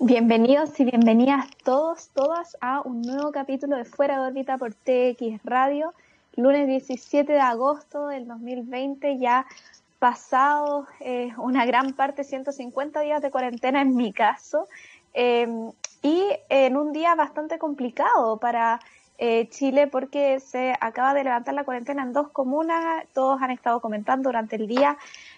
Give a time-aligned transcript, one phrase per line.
[0.00, 5.42] Bienvenidos y bienvenidas todos, todas a un nuevo capítulo de Fuera de órbita por TX
[5.42, 5.92] Radio,
[6.36, 9.44] lunes 17 de agosto del 2020, ya
[9.98, 14.68] pasado eh, una gran parte, 150 días de cuarentena en mi caso,
[15.14, 18.78] em, y en un día bastante complicado para
[19.18, 23.80] eh, Chile porque se acaba de levantar la cuarentena en dos comunas, todos han estado
[23.80, 24.96] comentando durante el día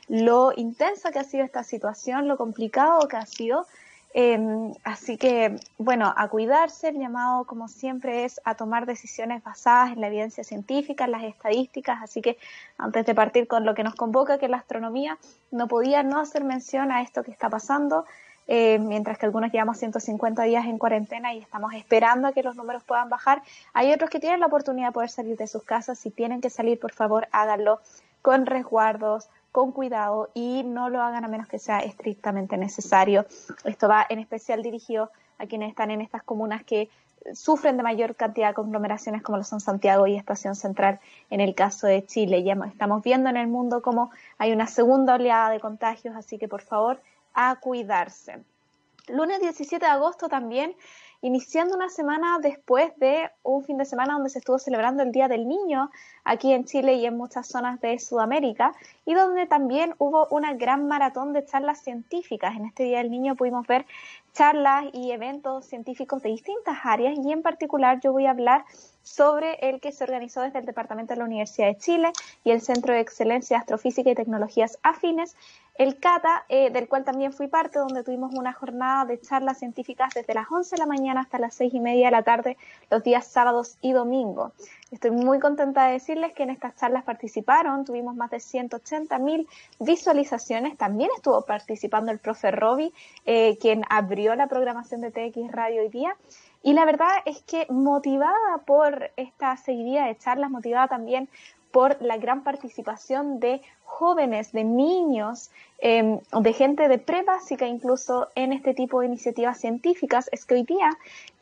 [0.09, 3.67] lo intensa que ha sido esta situación, lo complicado que ha sido.
[4.13, 9.93] Em, así que, bueno, a cuidarse, el llamado como siempre es a tomar decisiones basadas
[9.93, 12.37] en la evidencia científica, en las estadísticas, así que
[12.77, 15.17] antes de partir con lo que nos convoca, que es la astronomía,
[15.53, 18.05] no podía no hacer mención a esto que está pasando,
[18.49, 22.57] eh, mientras que algunos llevamos 150 días en cuarentena y estamos esperando a que los
[22.57, 23.43] números puedan bajar,
[23.75, 26.51] hay otros que tienen la oportunidad de poder salir de sus casas, si tienen que
[26.51, 27.81] salir, por favor, háganlo
[28.23, 33.27] con resguardos, con cuidado y no lo hagan a menos que sea estrictamente necesario.
[33.65, 36.89] Esto va en especial dirigido a quienes están en estas comunas que
[37.35, 41.55] sufren de mayor cantidad de conglomeraciones como lo son Santiago y Estación Central en el
[41.55, 42.43] caso de Chile.
[42.43, 46.49] Ya estamos viendo en el mundo cómo hay una segunda oleada de contagios, así que
[46.49, 47.01] por favor
[47.35, 48.43] a cuidarse.
[49.09, 50.77] Lunes 17 de agosto también
[51.23, 55.29] iniciando una semana después de un fin de semana donde se estuvo celebrando el Día
[55.29, 55.91] del Niño
[56.25, 58.73] aquí en Chile y en muchas zonas de Sudamérica
[59.05, 62.57] y donde también hubo una gran maratón de charlas científicas.
[62.57, 63.85] En este Día del Niño pudimos ver
[64.33, 68.65] charlas y eventos científicos de distintas áreas y en particular yo voy a hablar
[69.03, 72.13] sobre el que se organizó desde el Departamento de la Universidad de Chile
[72.45, 75.37] y el Centro de Excelencia de Astrofísica y Tecnologías Afines,
[75.81, 80.13] el CATA, eh, del cual también fui parte, donde tuvimos una jornada de charlas científicas
[80.15, 82.59] desde las 11 de la mañana hasta las 6 y media de la tarde,
[82.91, 84.53] los días sábados y domingos.
[84.91, 89.49] Estoy muy contenta de decirles que en estas charlas participaron, tuvimos más de 180 mil
[89.79, 90.77] visualizaciones.
[90.77, 92.93] También estuvo participando el profe Roby,
[93.25, 96.15] eh, quien abrió la programación de TX Radio hoy día.
[96.63, 101.31] Y la verdad es que motivada por esta seguidilla de charlas, motivada también
[101.73, 108.53] por la gran participación de jóvenes, de niños, em, de gente de pre-básica incluso en
[108.53, 110.91] este tipo de iniciativas científicas, es que hoy día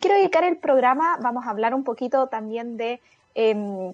[0.00, 3.00] quiero dedicar el programa, vamos a hablar un poquito también de,
[3.34, 3.92] em,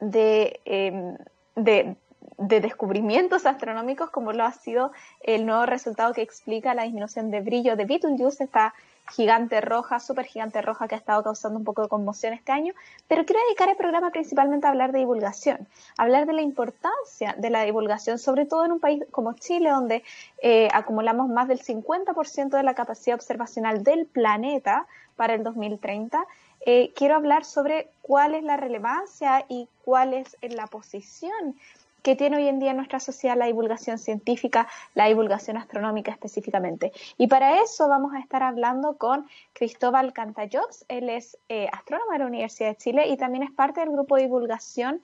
[0.00, 1.16] de, em,
[1.56, 1.96] de,
[2.40, 7.42] de descubrimientos astronómicos como lo ha sido el nuevo resultado que explica la disminución de
[7.42, 8.74] brillo de Betelgeuse, esta
[9.10, 12.72] gigante roja, súper gigante roja que ha estado causando un poco de conmoción este año,
[13.08, 15.68] pero quiero dedicar el programa principalmente a hablar de divulgación,
[15.98, 20.02] hablar de la importancia de la divulgación, sobre todo en un país como Chile, donde
[20.42, 24.86] eh, acumulamos más del 50% de la capacidad observacional del planeta
[25.16, 26.24] para el 2030.
[26.64, 31.56] Eh, quiero hablar sobre cuál es la relevancia y cuál es la posición
[32.02, 36.92] que tiene hoy en día en nuestra sociedad la divulgación científica, la divulgación astronómica específicamente.
[37.18, 42.18] Y para eso vamos a estar hablando con Cristóbal Cantallops, él es eh, astrónomo de
[42.18, 45.02] la Universidad de Chile y también es parte del grupo de divulgación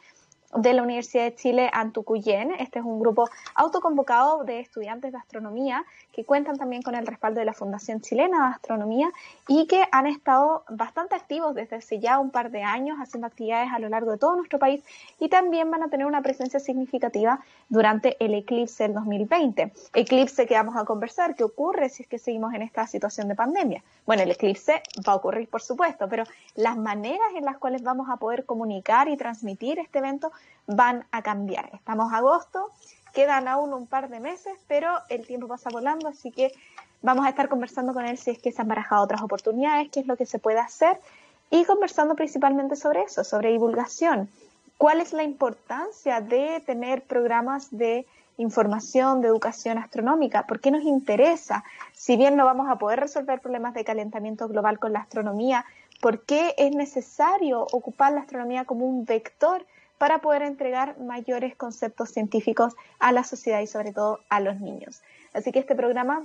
[0.54, 2.52] de la Universidad de Chile Antucuyén.
[2.58, 7.40] Este es un grupo autoconvocado de estudiantes de astronomía que cuentan también con el respaldo
[7.40, 9.10] de la Fundación Chilena de Astronomía
[9.48, 13.70] y que han estado bastante activos desde hace ya un par de años haciendo actividades
[13.72, 14.82] a lo largo de todo nuestro país
[15.18, 19.72] y también van a tener una presencia significativa durante el eclipse del 2020.
[19.94, 23.34] Eclipse que vamos a conversar, ¿qué ocurre si es que seguimos en esta situación de
[23.34, 23.82] pandemia?
[24.06, 26.24] Bueno, el eclipse va a ocurrir, por supuesto, pero
[26.54, 30.30] las maneras en las cuales vamos a poder comunicar y transmitir este evento
[30.66, 31.70] van a cambiar.
[31.74, 32.72] Estamos a agosto,
[33.16, 36.52] Quedan aún un par de meses, pero el tiempo pasa volando, así que
[37.00, 40.00] vamos a estar conversando con él si es que se han barajado otras oportunidades, qué
[40.00, 41.00] es lo que se puede hacer
[41.48, 44.28] y conversando principalmente sobre eso, sobre divulgación.
[44.76, 48.04] ¿Cuál es la importancia de tener programas de
[48.36, 50.46] información, de educación astronómica?
[50.46, 51.64] ¿Por qué nos interesa?
[51.94, 55.64] Si bien no vamos a poder resolver problemas de calentamiento global con la astronomía,
[56.02, 59.64] ¿por qué es necesario ocupar la astronomía como un vector
[59.98, 65.02] para poder entregar mayores conceptos científicos a la sociedad y sobre todo a los niños.
[65.32, 66.22] Así que este programa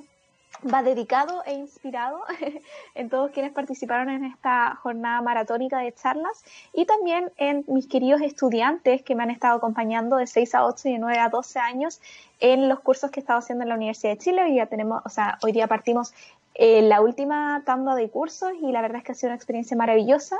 [0.72, 2.22] va dedicado e inspirado
[2.96, 8.22] en todos quienes participaron en esta jornada maratónica de charlas y también en mis queridos
[8.22, 11.60] estudiantes que me han estado acompañando de 6 a 8 y de 9 a 12
[11.60, 12.02] años
[12.40, 14.44] en los cursos que he estado haciendo en la Universidad de Chile.
[14.44, 16.14] Hoy día tenemos, o sea, hoy día partimos
[16.54, 19.78] eh, la última tanda de cursos y la verdad es que ha sido una experiencia
[19.78, 20.36] maravillosa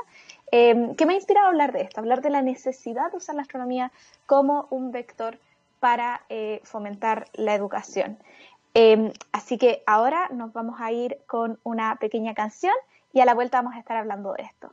[0.52, 3.34] eh, que me ha inspirado a hablar de esto, hablar de la necesidad de usar
[3.34, 3.90] la astronomía
[4.26, 5.38] como un vector
[5.80, 8.18] para eh, fomentar la educación.
[8.74, 12.74] Em, así que ahora nos vamos a ir con una pequeña canción
[13.12, 14.72] y a la vuelta vamos a estar hablando de esto.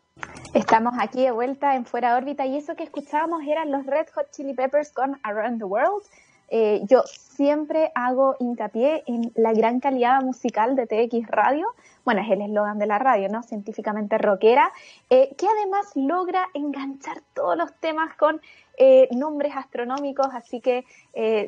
[0.53, 4.31] Estamos aquí de vuelta en Fuera órbita y eso que escuchábamos eran los Red Hot
[4.31, 6.03] Chili Peppers con Around the World
[6.51, 11.67] eh, yo siempre hago hincapié en la gran calidad musical de TX Radio.
[12.03, 13.43] Bueno, es el eslogan de la radio, ¿no?
[13.43, 14.71] Científicamente rockera,
[15.09, 18.41] eh, que además logra enganchar todos los temas con
[18.81, 20.85] eh, nombres astronómicos, así que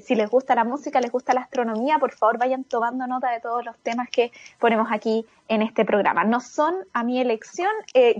[0.01, 3.39] si les gusta la música, les gusta la astronomía, por favor vayan tomando nota de
[3.39, 6.25] todos los temas que ponemos aquí en este programa.
[6.25, 7.69] No son a mi elección,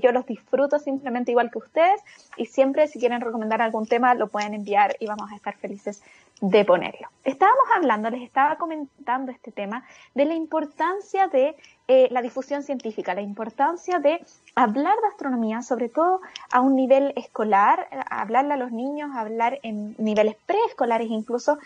[0.02, 2.02] yo los disfruto simplemente igual que ustedes
[2.38, 6.02] y siempre si quieren recomendar algún tema lo pueden enviar y vamos a estar felices
[6.42, 7.08] de ponerlo.
[7.24, 9.86] Estábamos hablando, les estaba comentando este tema
[10.16, 11.56] de la importancia de
[11.88, 16.22] eh, la difusión científica, la importancia de hablar de astronomía, sobre todo
[16.52, 21.60] a un nivel escolar, hablarle a los niños, hablar en niveles preescolares incluso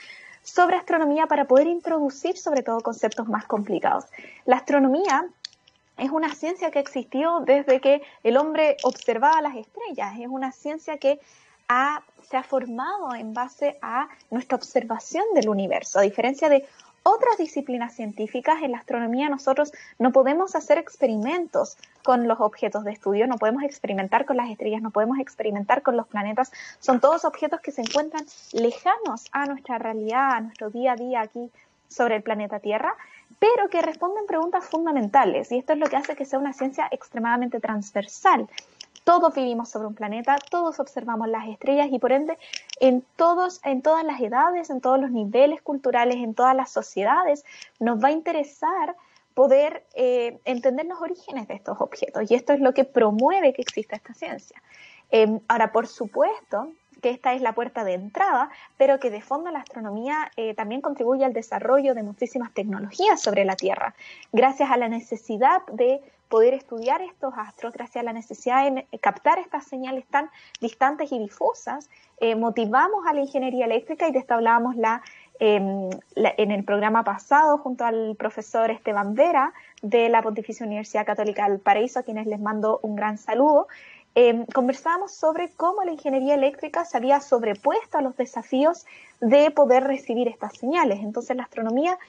[0.44, 4.06] sobre astronomía para poder introducir sobre todo conceptos más complicados.
[4.45, 5.25] La astronomía
[5.98, 10.98] es una ciencia que existió desde que el hombre observaba las estrellas, es una ciencia
[10.98, 11.21] que
[12.30, 16.00] se ha formado en base a nuestra observación del universo.
[16.00, 16.66] A diferencia de
[17.08, 22.94] otras disciplinas científicas, en la astronomía nosotros no podemos hacer experimentos con los objetos de
[22.94, 26.52] estudio, no podemos experimentar con las estrellas, no podemos experimentar con los planetas.
[26.80, 31.22] Son todos objetos que se encuentran lejanos a nuestra realidad, a nuestro día a día
[31.22, 31.52] aquí
[31.88, 32.96] sobre el planeta Tierra,
[33.38, 35.52] pero que responden preguntas fundamentales.
[35.52, 38.48] Y esto es lo que hace que sea una ciencia extremadamente transversal.
[39.03, 42.38] Todos vivimos sobre un planeta, todos observamos las estrellas y por ende
[42.80, 47.45] en, todos, en todas las edades, en todos los niveles culturales, en todas las sociedades,
[47.80, 48.95] nos va a interesar
[49.33, 53.62] poder eh, entender los orígenes de estos objetos y esto es lo que promueve que
[53.62, 54.62] exista esta ciencia.
[55.12, 56.69] Em, ahora, por supuesto,
[57.01, 60.81] que esta es la puerta de entrada, pero que de fondo la astronomía eh, también
[60.81, 63.94] contribuye al desarrollo de muchísimas tecnologías sobre la Tierra,
[64.31, 69.39] gracias a la necesidad de poder estudiar estos astros gracias a la necesidad de captar
[69.39, 70.30] estas señales tan
[70.60, 71.89] distantes y difusas,
[72.19, 74.75] eh, motivamos a la ingeniería eléctrica y de esto hablábamos
[75.39, 81.06] em, la, en el programa pasado junto al profesor Esteban Vera de la Pontificia Universidad
[81.06, 83.68] Católica del Paraíso, a quienes les mando un gran saludo.
[84.18, 88.86] Eh, conversábamos sobre cómo la ingeniería eléctrica se había sobrepuesto a los desafíos
[89.19, 91.00] de poder recibir estas señales.
[91.01, 92.00] Entonces la astronomía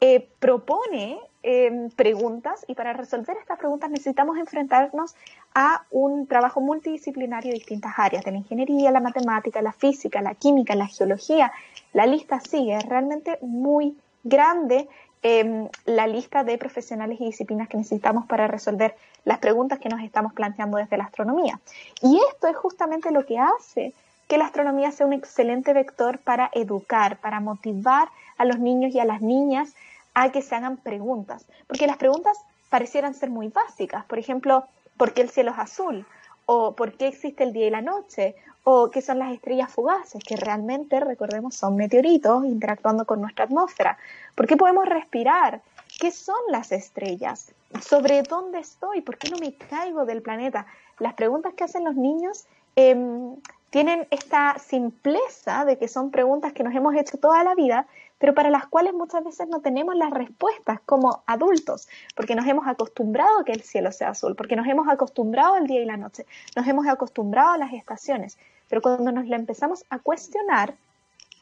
[0.00, 5.14] eh, propone em, preguntas y para resolver estas preguntas necesitamos enfrentarnos
[5.54, 10.34] a un trabajo multidisciplinario de distintas áreas, de la ingeniería, la matemática, la física, la
[10.34, 11.52] química, la geología.
[11.92, 14.88] La lista sigue, es realmente muy grande
[15.22, 18.96] em, la lista de profesionales y disciplinas que necesitamos para resolver
[19.26, 21.60] las preguntas que nos estamos planteando desde la astronomía.
[22.00, 23.92] Y esto es justamente lo que hace
[24.28, 28.08] que la astronomía sea un excelente vector para educar, para motivar
[28.38, 29.74] a los niños y a las niñas
[30.14, 32.38] a que se hagan preguntas, porque las preguntas
[32.70, 34.64] parecieran ser muy básicas, por ejemplo,
[34.96, 36.06] ¿por qué el cielo es azul?
[36.46, 38.34] ¿O por qué existe el día y la noche?
[38.64, 40.22] ¿O qué son las estrellas fugaces?
[40.22, 43.98] Que realmente, recordemos, son meteoritos interactuando con nuestra atmósfera.
[44.34, 45.62] ¿Por qué podemos respirar?
[45.98, 47.54] ¿Qué son las estrellas?
[47.80, 49.00] ¿Sobre dónde estoy?
[49.00, 50.66] ¿Por qué no me caigo del planeta?
[50.98, 52.46] Las preguntas que hacen los niños
[52.76, 53.36] em,
[53.70, 57.86] tienen esta simpleza de que son preguntas que nos hemos hecho toda la vida,
[58.24, 62.66] pero para las cuales muchas veces no tenemos las respuestas como adultos, porque nos hemos
[62.66, 65.98] acostumbrado a que el cielo sea azul, porque nos hemos acostumbrado al día y la
[65.98, 66.24] noche,
[66.56, 68.38] nos hemos acostumbrado a las estaciones,
[68.70, 70.74] pero cuando nos la empezamos a cuestionar,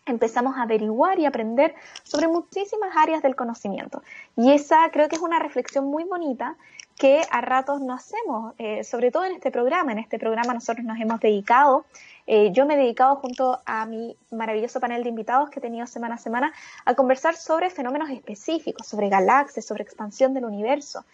[0.06, 4.02] empezamos a averiguar y aprender sobre muchísimas áreas del conocimiento.
[4.36, 6.56] Y esa creo que es una reflexión muy bonita
[7.02, 9.90] que a ratos no hacemos, eh, sobre todo en este programa.
[9.90, 11.84] En este programa nosotros nos hemos dedicado
[12.28, 15.88] eh, yo me he dedicado junto a mi maravilloso panel de invitados que he tenido
[15.88, 16.52] semana a semana
[16.84, 21.04] a conversar sobre fenómenos específicos, sobre galaxias, sobre expansión del universo.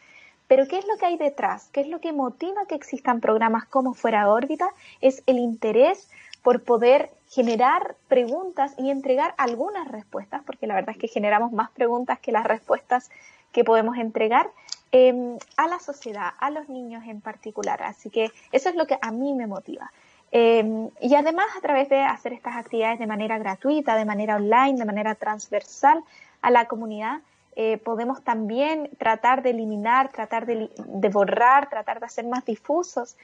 [0.46, 1.70] Pero ¿qué es lo que hay detrás?
[1.72, 4.68] ¿Qué es lo que motiva que existan programas como Fuera de órbita?
[5.00, 6.10] Es el interés
[6.42, 11.70] por poder generar preguntas y entregar algunas respuestas, porque la verdad es que generamos más
[11.70, 13.10] preguntas que las respuestas
[13.52, 14.50] que podemos entregar
[14.92, 17.82] em, a la sociedad, a los niños en particular.
[17.82, 19.90] Así que eso es lo que a mí me motiva.
[20.30, 24.78] Em, y además a través de hacer estas actividades de manera gratuita, de manera online,
[24.78, 26.02] de manera transversal
[26.42, 27.20] a la comunidad,
[27.56, 30.70] eh, podemos también tratar de eliminar, tratar de,
[31.10, 33.16] borrar, tratar de hacer más difusos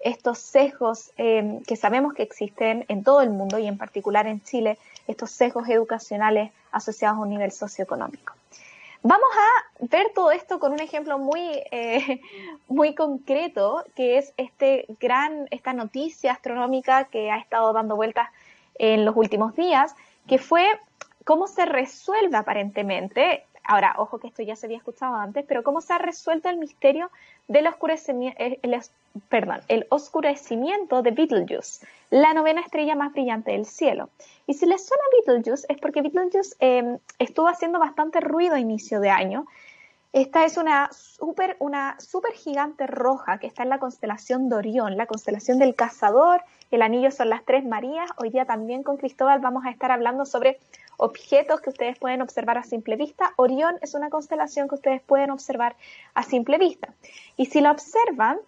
[0.00, 4.40] estos sesgos em, que sabemos que existen en todo el mundo y en particular en
[4.42, 8.34] Chile, estos sesgos educacionales asociados a un nivel socioeconómico.
[9.04, 11.40] Vamos a ver todo esto con un ejemplo muy,
[11.72, 12.20] eh,
[12.68, 18.28] muy concreto, que es este gran, esta noticia astronómica que ha estado dando vueltas
[18.76, 19.94] en los últimos días,
[20.28, 20.66] que fue
[21.24, 25.80] cómo se resuelve aparentemente, ahora, ojo que esto ya se había escuchado antes, pero cómo
[25.80, 27.10] se ha resuelto el misterio
[27.48, 28.38] del oscurecimiento,
[29.90, 34.08] oscurecimiento de Betelgeuse, la novena estrella más brillante del cielo.
[34.46, 39.00] Y si les suena Betelgeuse, es porque Betelgeuse em, estuvo haciendo bastante ruido a inicio
[39.00, 39.46] de año.
[40.12, 44.98] Esta es una super, una super gigante roja que está en la constelación de Orión,
[44.98, 46.42] la constelación del cazador.
[46.70, 48.10] El anillo son las tres Marías.
[48.18, 50.58] Hoy día también con Cristóbal vamos a estar hablando sobre
[50.98, 53.32] objetos que ustedes pueden observar a simple vista.
[53.36, 55.76] Orión es una constelación que ustedes pueden observar
[56.12, 56.92] a simple vista.
[57.38, 58.38] Y si la observan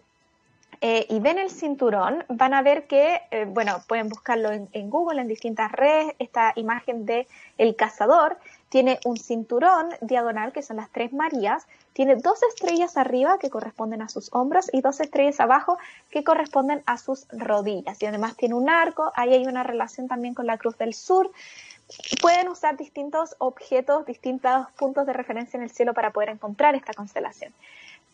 [0.83, 5.23] eh, y ven el cinturón, van a ver que, eh, bueno, pueden buscarlo en, Google,
[5.23, 8.37] en distintas redes, esta imagen de el cazador
[8.75, 14.03] tiene un cinturón diagonal, que son las tres Marías, tiene dos estrellas arriba que corresponden
[14.03, 15.79] a sus hombros y dos estrellas abajo
[16.11, 18.03] que corresponden a sus rodillas.
[18.03, 21.31] Y además tiene un arco, ahí hay una relación también con la Cruz del Sur
[22.21, 26.95] pueden usar distintos objetos, distintos puntos de referencia en el cielo para poder encontrar esta
[26.95, 27.53] constelación.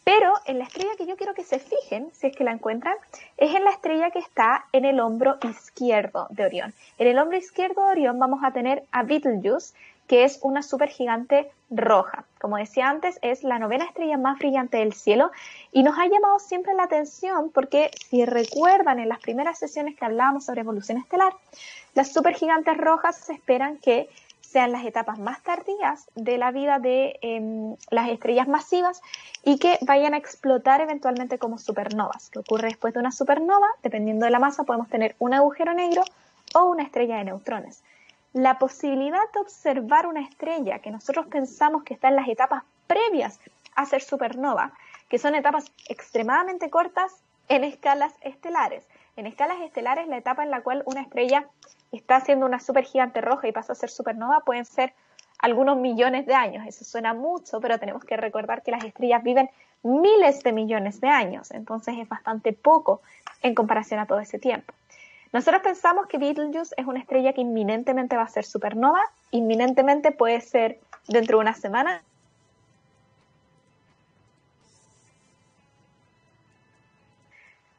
[0.04, 2.96] Pero en la estrella que yo quiero que se fijen, si es que la encuentran,
[3.36, 6.74] es en la estrella que está en el hombro izquierdo de Orión.
[6.98, 9.74] En el hombro izquierdo de Orión vamos a tener a Betelgeuse,
[10.10, 12.24] que es una supergigante roja.
[12.40, 15.30] Como decía antes, es la novena estrella más brillante del cielo
[15.70, 20.04] y nos ha llamado siempre la atención porque si recuerdan en las primeras sesiones que
[20.04, 21.32] hablábamos sobre evolución estelar,
[21.94, 24.08] las supergigantes rojas se esperan que
[24.40, 29.00] sean las etapas más tardías de la vida de em, las estrellas masivas
[29.44, 32.30] y que vayan a explotar eventualmente como supernovas.
[32.30, 33.68] que ocurre después de una supernova?
[33.84, 36.02] Dependiendo de la masa, podemos tener un agujero negro
[36.52, 37.84] o una estrella de neutrones
[38.32, 43.40] la posibilidad de observar una estrella que nosotros pensamos que está en las etapas previas
[43.74, 44.72] a ser supernova,
[45.08, 47.12] que son etapas extremadamente cortas
[47.48, 48.86] en escalas estelares.
[49.16, 51.48] En escalas estelares, la etapa en la cual una estrella
[51.92, 54.94] está haciendo una supergigante roja y pasa a ser supernova pueden ser
[55.40, 56.64] algunos millones de años.
[56.66, 59.50] Eso suena mucho, pero tenemos que recordar que las estrellas viven
[59.82, 63.00] miles de millones de años, entonces es bastante poco
[63.42, 64.74] en comparación a todo ese tiempo.
[65.32, 70.40] Nosotros pensamos que Betelgeuse es una estrella que inminentemente va a ser supernova, inminentemente puede
[70.40, 72.02] ser dentro de una semana.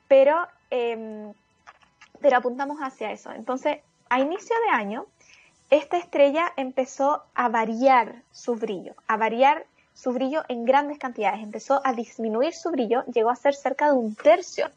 [0.08, 1.34] Pero, em,
[2.22, 3.32] pero apuntamos hacia eso.
[3.32, 3.80] Entonces,
[4.10, 5.06] a inicio de año,
[5.70, 11.42] esta estrella empezó a variar su brillo, a variar su brillo en grandes cantidades.
[11.42, 14.70] Empezó a disminuir su brillo, llegó a ser cerca de un tercio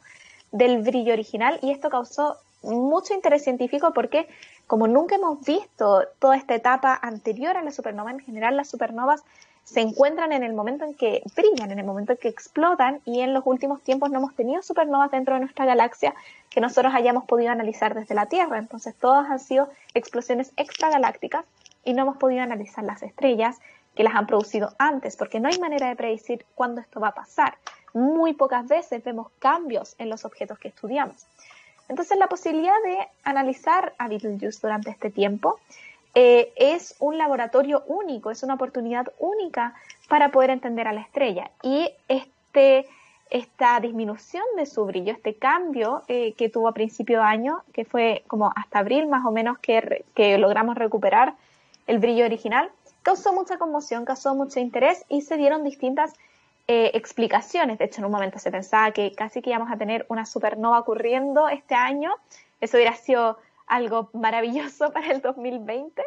[0.52, 4.26] del brillo original y esto causó mucho interés científico porque
[4.66, 9.22] como nunca hemos visto toda esta etapa anterior a la supernova, en general las supernovas
[9.64, 13.20] se encuentran en el momento en que brillan, en el momento en que explotan y
[13.20, 16.14] en los últimos tiempos no hemos tenido supernovas dentro de nuestra galaxia
[16.50, 18.58] que nosotros hayamos podido analizar desde la Tierra.
[18.58, 21.46] Entonces todas han sido explosiones extragalácticas
[21.82, 23.58] y no hemos podido analizar las estrellas
[23.94, 27.14] que las han producido antes porque no hay manera de predecir cuándo esto va a
[27.14, 27.56] pasar.
[27.94, 31.26] Muy pocas veces vemos cambios en los objetos que estudiamos.
[31.88, 35.58] Entonces, la posibilidad de analizar a Betelgeuse durante este tiempo
[36.14, 39.74] eh, es un laboratorio único, es una oportunidad única
[40.08, 41.50] para poder entender a la estrella.
[41.62, 42.86] Y este,
[43.30, 47.84] esta disminución de su brillo, este cambio eh, que tuvo a principio de año, que
[47.84, 51.34] fue como hasta abril más o menos que, que logramos recuperar
[51.86, 52.70] el brillo original,
[53.02, 56.12] causó mucha conmoción, causó mucho interés y se dieron distintas
[56.66, 57.76] eh, explicaciones.
[57.76, 60.78] De hecho, en un momento se pensaba que casi que íbamos a tener una supernova
[60.78, 62.10] ocurriendo este año.
[62.58, 66.02] Eso hubiera sido algo maravilloso para el 2020,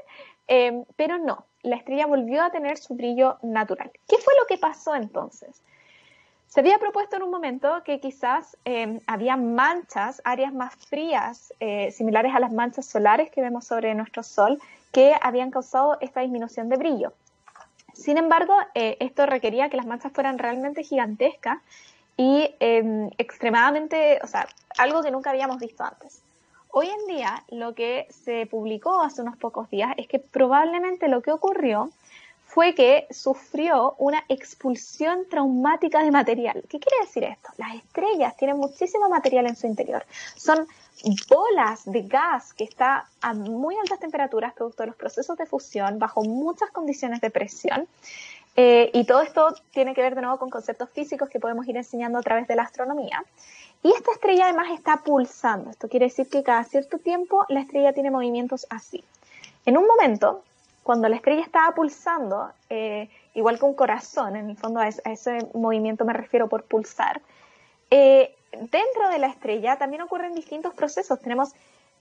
[0.48, 3.92] eh, pero no, la estrella volvió a tener su brillo natural.
[4.08, 5.62] ¿Qué fue lo que pasó entonces?
[6.48, 11.54] Se había propuesto en un momento que quizás eh, había manchas, áreas más frías,
[11.92, 14.60] similares a las manchas solares que vemos sobre nuestro Sol,
[14.92, 17.14] que habían causado esta disminución de brillo.
[17.98, 21.58] Sin embargo, eh, esto requería que las manchas fueran realmente gigantescas
[22.16, 26.22] y em, extremadamente, o sea, algo que nunca habíamos visto antes.
[26.70, 31.22] Hoy en día, lo que se publicó hace unos pocos días es que probablemente lo
[31.22, 31.90] que ocurrió
[32.58, 36.64] fue que sufrió una expulsión traumática de material.
[36.68, 37.50] ¿Qué quiere decir esto?
[37.58, 40.04] Las estrellas tienen muchísimo material en su interior.
[40.36, 40.66] Son
[41.30, 46.00] bolas de gas que está a muy altas temperaturas, producto de los procesos de fusión,
[46.00, 47.88] bajo muchas condiciones de presión.
[48.56, 51.78] Eh, y todo esto tiene que ver de nuevo con conceptos físicos que podemos ir
[51.78, 53.24] enseñando a través de la astronomía.
[53.84, 55.70] Y esta estrella además está pulsando.
[55.70, 59.04] Esto quiere decir que cada cierto tiempo la estrella tiene movimientos así.
[59.68, 60.42] En un momento,
[60.88, 65.50] cuando la estrella estaba pulsando, eh, igual que un corazón, en el fondo a ese,
[65.54, 67.22] movimiento me refiero por pulsar,
[67.92, 71.20] eh, dentro de la estrella también ocurren distintos procesos.
[71.20, 71.54] Tenemos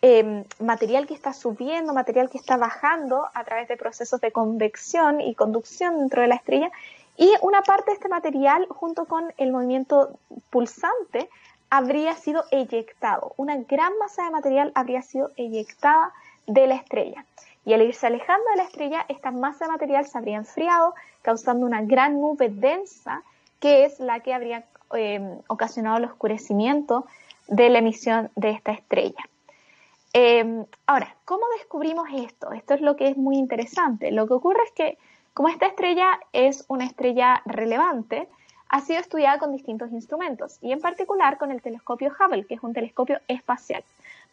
[0.02, 5.20] em, material que está subiendo, material que está bajando a través de procesos de convección
[5.20, 6.70] y conducción dentro de la estrella,
[7.16, 10.16] y una parte de este material, junto con el movimiento
[10.50, 11.28] pulsante,
[11.70, 13.32] habría sido eyectado.
[13.36, 16.12] Una gran masa de material habría sido eyectada
[16.46, 17.24] de la estrella.
[17.66, 21.66] Y al irse alejando de la estrella, esta masa de material se habría enfriado, causando
[21.66, 23.23] una gran nube densa,
[23.61, 27.06] que es la que habría em, ocasionado el oscurecimiento
[27.49, 29.23] de la emisión de esta estrella.
[30.12, 32.52] Em, ahora, ¿cómo descubrimos esto?
[32.52, 34.12] Esto es lo que es muy interesante.
[34.12, 34.99] Lo que ocurre es que
[35.35, 38.28] como esta estrella es una estrella relevante,
[38.68, 42.62] ha sido estudiada con distintos instrumentos y en particular con el telescopio Hubble, que es
[42.62, 43.85] un telescopio espacial.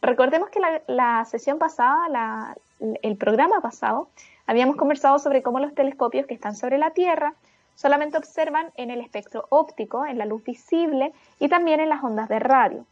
[0.03, 2.57] Recordemos que la, sesión pasada,
[3.01, 4.09] el programa pasado,
[4.45, 7.33] habíamos conversado sobre cómo los telescopios que están sobre la Tierra
[7.75, 12.27] solamente observan en el espectro óptico, en la luz visible y también en las ondas
[12.27, 12.85] de radio.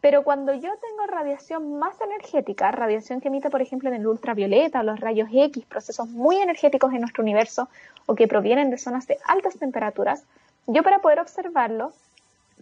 [0.00, 4.80] Pero cuando yo tengo radiación más energética, radiación que emite, por ejemplo, en el ultravioleta
[4.80, 7.68] o los rayos X, procesos muy energéticos en nuestro universo
[8.06, 10.24] o que provienen de zonas de altas temperaturas,
[10.66, 11.92] yo para poder observarlo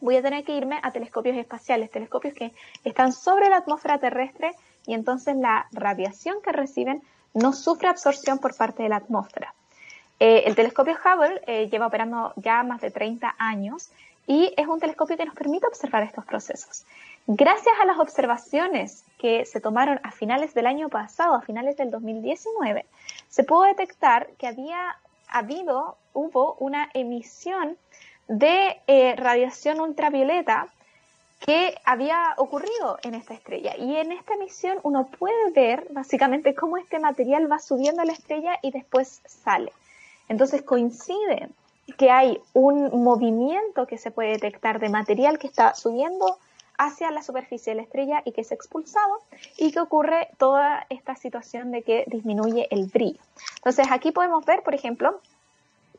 [0.01, 2.53] voy a tener que irme a telescopios espaciales, telescopios que
[2.85, 4.53] están sobre la atmósfera terrestre
[4.87, 9.55] y entonces la radiación que reciben no sufre absorción por parte de la atmósfera.
[10.21, 13.91] Eh, el telescopio Hubble eh, lleva operando ya más de 30 años
[14.27, 16.85] y es un telescopio que nos permite observar estos procesos.
[17.27, 21.91] Gracias a las observaciones que se tomaron a finales del año pasado, a finales del
[21.91, 22.87] 2019,
[23.29, 24.99] se pudo detectar que había
[25.29, 27.77] habido, hubo una emisión
[28.28, 30.69] de eh, radiación ultravioleta
[31.40, 33.76] que había ocurrido en esta estrella.
[33.76, 38.12] Y en esta emisión uno puede ver básicamente cómo este material va subiendo a la
[38.12, 39.73] estrella y después sale.
[40.28, 41.50] Entonces coincide
[41.99, 46.38] que hay un movimiento que se puede detectar de material que está subiendo
[46.78, 49.21] hacia la superficie de la estrella y que es expulsado
[49.59, 53.21] y que ocurre toda esta situación de que disminuye el brillo.
[53.57, 55.21] Entonces aquí podemos ver, por ejemplo,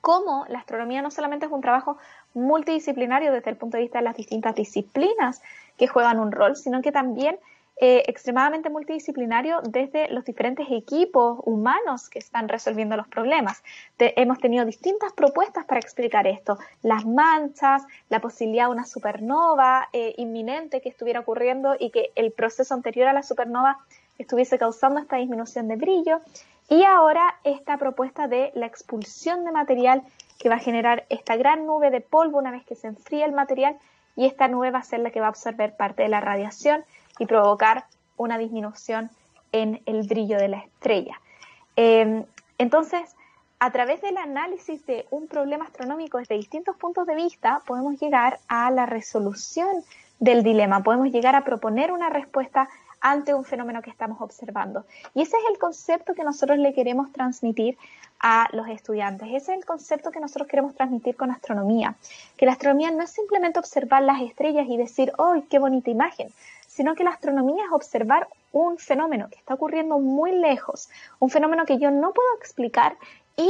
[0.06, 1.98] cómo la astronomía no solamente es un trabajo
[2.36, 5.42] multidisciplinario desde el punto de vista de las distintas disciplinas
[5.80, 7.40] que juegan un rol, sino que también
[7.78, 13.64] eh, extremadamente multidisciplinario desde los diferentes equipos humanos que están resolviendo los problemas.
[13.98, 20.14] hemos tenido distintas propuestas para explicar esto, las manchas, la posibilidad de una supernova eh,
[20.18, 23.80] inminente que estuviera ocurriendo y que el proceso anterior a la supernova
[24.18, 26.22] estuviese causando esta disminución de brillo.
[26.70, 30.04] Y ahora esta propuesta de la expulsión de material
[30.40, 33.32] que va a generar esta gran nube de polvo una vez que se enfría el
[33.32, 33.78] material
[34.16, 36.84] y esta nube va a ser la que va a absorber parte de la radiación
[37.20, 37.86] y provocar
[38.18, 39.10] una disminución
[39.52, 41.20] en el brillo de la estrella.
[41.76, 42.26] Em,
[42.58, 43.16] entonces,
[43.60, 48.40] a través del análisis de un problema astronómico desde distintos puntos de vista, podemos llegar
[48.48, 49.84] a la resolución
[50.20, 52.70] del dilema, podemos llegar a proponer una respuesta
[53.06, 54.84] ante un fenómeno que estamos observando.
[55.14, 57.78] Y ese es el concepto que nosotros le queremos transmitir
[58.20, 59.28] a los estudiantes.
[59.28, 61.94] Ese es el concepto que nosotros queremos transmitir con astronomía.
[62.36, 66.30] Que la astronomía no es simplemente observar las estrellas y decir, ¡oh, qué bonita imagen!
[66.68, 70.90] sino que la astronomía es observar un fenómeno que está ocurriendo muy lejos,
[71.20, 72.98] un fenómeno que yo no puedo explicar
[73.38, 73.50] y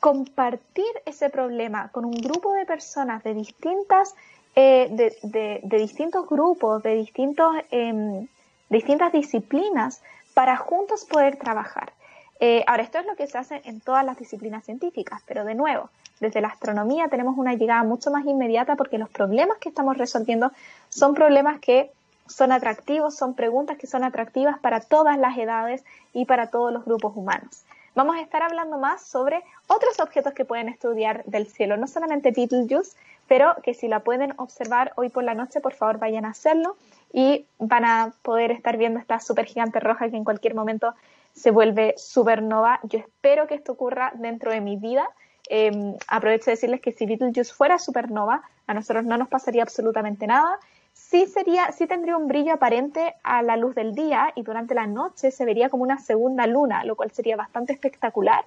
[0.00, 4.14] compartir ese problema con un grupo de personas de distintas,
[4.54, 4.88] eh,
[5.22, 8.28] de, distintos grupos, de distintos, em,
[8.74, 10.02] distintas disciplinas,
[10.34, 11.92] para juntos poder trabajar.
[12.40, 15.54] Eh, ahora, esto es lo que se hace en todas las disciplinas científicas, pero de
[15.54, 15.88] nuevo,
[16.20, 20.50] desde la astronomía tenemos una llegada mucho más inmediata porque los problemas que estamos resolviendo
[20.88, 21.90] son problemas que
[22.26, 26.84] son atractivos, son preguntas que son atractivas para todas las edades y para todos los
[26.84, 27.64] grupos humanos.
[27.94, 32.32] Vamos a estar hablando más sobre otros objetos que pueden estudiar del cielo, no solamente
[32.32, 32.96] Betelgeuse,
[33.28, 36.76] pero que si la pueden observar hoy por la noche, por favor vayan a hacerlo
[37.14, 40.94] y van a poder estar viendo esta supergigante roja que en cualquier momento
[41.32, 42.80] se vuelve supernova.
[42.82, 45.08] Yo espero que esto ocurra dentro de mi vida.
[45.48, 50.26] Em, aprovecho de decirles que si Betelgeuse fuera supernova, a nosotros no nos pasaría absolutamente
[50.26, 50.58] nada
[50.94, 54.86] sí sería, sí tendría un brillo aparente a la luz del día y durante la
[54.86, 58.44] noche se vería como una segunda luna, lo cual sería bastante espectacular.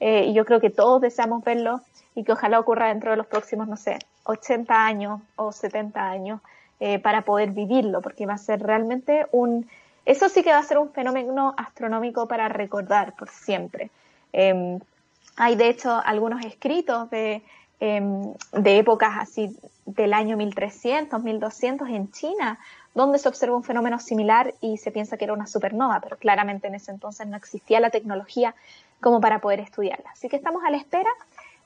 [0.00, 1.80] Eh, y yo creo que todos deseamos verlo
[2.14, 6.40] y que ojalá ocurra dentro de los próximos, no sé, 80 años o 70 años
[6.80, 9.68] eh, para poder vivirlo, porque va a ser realmente un,
[10.04, 13.90] eso sí que va a ser un fenómeno astronómico para recordar por siempre.
[14.32, 14.78] Em,
[15.36, 17.42] hay de hecho algunos escritos de
[17.80, 22.58] Em, de épocas así del año 1300, 1200 en China,
[22.92, 26.66] donde se observa un fenómeno similar y se piensa que era una supernova, pero claramente
[26.66, 28.56] en ese entonces no existía la tecnología
[29.00, 30.10] como para poder estudiarla.
[30.10, 31.10] Así que estamos a la espera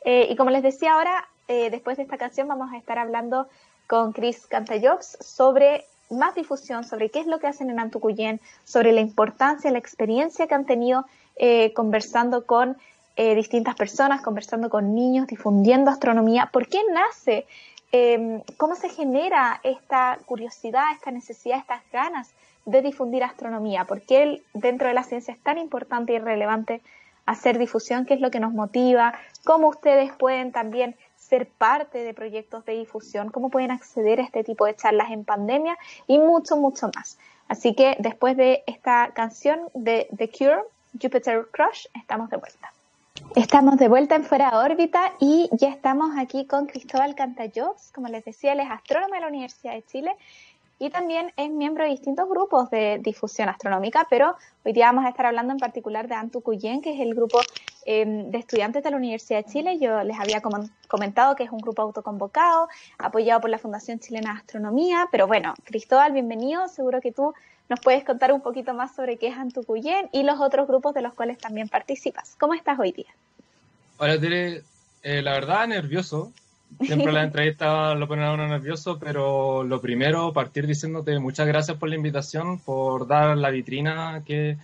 [0.05, 3.48] eh, y como les decía ahora, eh, después de esta canción vamos a estar hablando
[3.87, 8.92] con Chris Cantayobs sobre más difusión sobre qué es lo que hacen en Antucuyén, sobre
[8.92, 12.77] la importancia, la experiencia que han tenido eh, conversando con
[13.16, 16.51] eh, distintas personas, conversando con niños, difundiendo astronomía.
[16.53, 17.47] ¿Por qué nace?
[17.90, 22.31] Em, ¿Cómo se genera esta curiosidad, esta necesidad, estas ganas
[22.64, 23.85] de difundir astronomía?
[23.85, 26.81] ¿Por qué dentro de la ciencia es tan importante y relevante
[27.27, 28.07] hacer difusión?
[28.07, 29.14] ¿Qué es lo que nos motiva?
[29.45, 30.97] ¿Cómo ustedes pueden también
[31.40, 33.31] parte de proyectos de difusión?
[33.31, 35.77] ¿Cómo pueden acceder a este tipo de charlas en pandemia?
[36.07, 37.18] Y mucho, mucho más.
[37.49, 40.62] Así que después de esta canción de The Cure,
[41.01, 42.73] Jupiter Crush, estamos de vuelta.
[43.37, 47.90] Estamos de vuelta en Fuera órbita y ya estamos aquí con Cristóbal Cantayós.
[47.95, 50.16] Como les decía, él es astrónomo de la Universidad de Chile
[50.79, 55.11] y también es miembro de distintos grupos de difusión astronómica, pero hoy día vamos a
[55.11, 57.38] estar hablando en particular de Antucuyen, que es el grupo
[57.85, 59.79] em, de estudiantes de la Universidad de Chile.
[59.79, 60.40] Yo les había
[60.88, 62.68] comentado que es un grupo autoconvocado,
[62.99, 66.68] apoyado por la Fundación Chilena de Astronomía, pero bueno, Cristóbal, bienvenido.
[66.68, 67.35] Seguro que tú
[67.68, 71.03] nos puedes contar un poquito más sobre qué es Antucuyen y los otros grupos de
[71.03, 72.37] los cuales también participas.
[72.38, 73.07] ¿Cómo estás hoy día?
[73.99, 74.62] Hola, Tere.
[75.03, 76.33] Eh, la verdad, nervioso.
[76.81, 81.77] Siempre la entrevista lo pone a uno nervioso, pero lo primero, partir diciéndote muchas gracias
[81.77, 84.57] por la invitación, por dar la vitrina que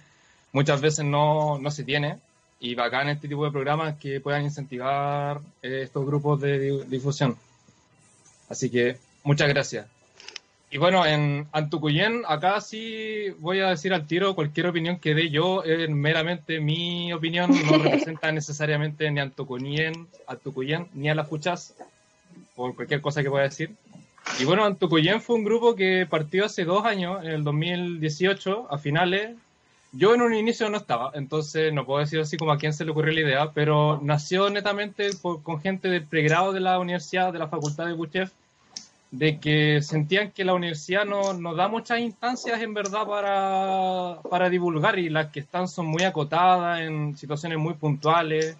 [0.52, 2.18] muchas veces no, no se tiene.
[2.60, 7.36] Y bacán este tipo de programas que puedan incentivar eh, estos grupos de difusión.
[8.48, 9.86] Así que muchas gracias.
[10.70, 15.30] Y bueno, en Antucuyén, acá sí voy a decir al tiro, cualquier opinión que dé
[15.30, 21.74] yo es meramente mi opinión, no representa necesariamente ni Antucuyén, Antucuyén, ni a las Puchas,
[22.54, 23.74] por cualquier cosa que pueda decir.
[24.38, 28.76] Y bueno, Antucuyén fue un grupo que partió hace dos años, en el 2018, a
[28.76, 29.36] finales.
[29.92, 32.84] Yo en un inicio no estaba, entonces no puedo decir así como a quién se
[32.84, 37.38] le ocurrió la idea, pero nació netamente con gente del pregrado de la universidad, de
[37.38, 38.30] la facultad de Buchef,
[39.10, 44.50] de que sentían que la universidad no, nos da muchas instancias en verdad para, para
[44.50, 48.58] divulgar y las que están son muy acotadas en situaciones muy puntuales.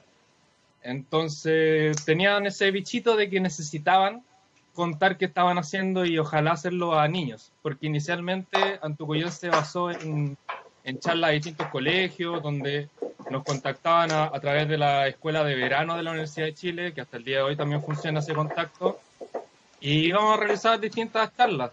[0.83, 4.23] Entonces tenían ese bichito de que necesitaban
[4.73, 10.39] contar qué estaban haciendo y ojalá hacerlo a niños, porque inicialmente Antucoyón se basó en,
[10.89, 12.89] en charlas de distintos colegios, donde
[13.31, 16.93] nos contactaban a, a, través de la escuela de verano de la Universidad de Chile,
[16.95, 18.99] que hasta el día de hoy también funciona ese contacto,
[19.81, 21.73] y íbamos a realizar distintas charlas.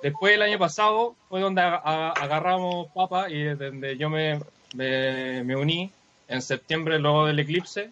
[0.00, 4.40] Después el año pasado fue donde agarramos papa y donde yo me,
[4.74, 5.90] me, uní
[6.28, 7.90] en septiembre luego del eclipse,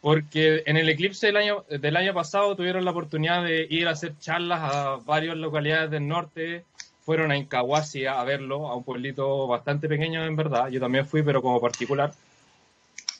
[0.00, 3.92] porque en el eclipse del año, del año pasado tuvieron la oportunidad de ir a
[3.92, 6.64] hacer charlas a varias localidades del norte,
[7.10, 11.24] fueron a Incahuasi a verlo, a un pueblito bastante pequeño en verdad, yo también fui
[11.24, 12.12] pero como particular.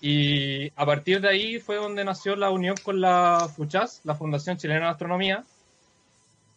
[0.01, 4.59] Y a partir de ahí fue donde nació la unión con la FUCHAS, la Fundación
[4.59, 5.43] Chilena de Astronomía.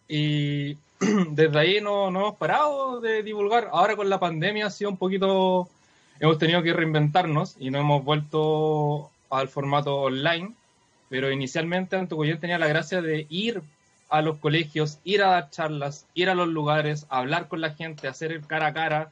[0.07, 0.77] Y
[1.31, 3.67] desde ahí no, no hemos parado de divulgar.
[3.71, 5.67] Ahora con la pandemia ha sido un poquito,
[6.19, 10.53] hemos tenido que reinventarnos y no hemos vuelto al formato online.
[11.09, 13.63] Pero inicialmente Antucoyén tenía la gracia de ir
[14.09, 18.07] a los colegios, ir a dar charlas, ir a los lugares, hablar con la gente,
[18.07, 19.11] hacer el cara a cara